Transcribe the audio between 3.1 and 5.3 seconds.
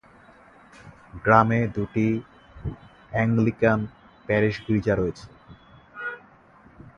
Anglican parish গির্জা রয়েছে।